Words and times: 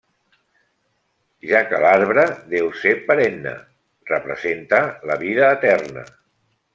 Ja 1.49 1.59
que 1.73 1.81
l'arbre 1.83 2.23
deu 2.55 2.71
ser 2.85 2.95
perenne, 3.11 3.53
representa 4.15 4.81
la 5.11 5.19
vida 5.25 5.55
eterna. 5.59 6.09